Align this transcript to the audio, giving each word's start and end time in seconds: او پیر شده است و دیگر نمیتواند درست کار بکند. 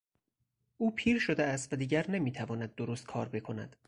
او 0.77 0.95
پیر 0.95 1.19
شده 1.19 1.43
است 1.43 1.73
و 1.73 1.75
دیگر 1.75 2.11
نمیتواند 2.11 2.75
درست 2.75 3.05
کار 3.05 3.29
بکند. 3.29 3.75